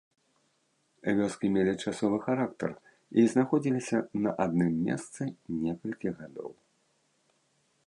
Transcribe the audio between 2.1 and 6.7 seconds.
характар і знаходзіліся на адным месцы некалькі гадоў.